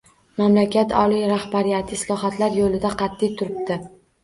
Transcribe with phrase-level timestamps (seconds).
[0.39, 3.81] Mamlakat oliy rahbariyati islohotlar yoʻlida qatʼiy turibdi.